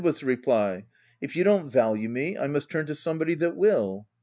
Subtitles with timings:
[0.03, 0.83] was the reply,"
[1.21, 4.07] if you don't value me, I must turn to somebody that will.